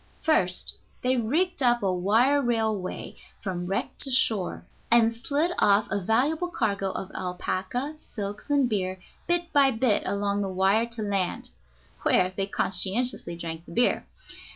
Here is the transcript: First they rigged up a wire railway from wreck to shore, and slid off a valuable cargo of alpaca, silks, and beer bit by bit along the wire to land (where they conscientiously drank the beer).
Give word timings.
First 0.23 0.77
they 1.03 1.15
rigged 1.15 1.61
up 1.61 1.83
a 1.83 1.93
wire 1.93 2.41
railway 2.41 3.17
from 3.43 3.67
wreck 3.67 3.95
to 3.99 4.09
shore, 4.09 4.65
and 4.89 5.15
slid 5.15 5.51
off 5.59 5.85
a 5.91 6.01
valuable 6.01 6.49
cargo 6.49 6.89
of 6.89 7.11
alpaca, 7.13 7.97
silks, 7.99 8.49
and 8.49 8.67
beer 8.67 8.99
bit 9.27 9.53
by 9.53 9.69
bit 9.69 10.01
along 10.07 10.41
the 10.41 10.49
wire 10.51 10.87
to 10.87 11.03
land 11.03 11.51
(where 12.01 12.33
they 12.35 12.47
conscientiously 12.47 13.35
drank 13.37 13.65
the 13.67 13.73
beer). 13.73 14.07